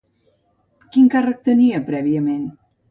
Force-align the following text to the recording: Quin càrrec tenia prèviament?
Quin 0.95 1.11
càrrec 1.17 1.47
tenia 1.51 1.85
prèviament? 1.93 2.47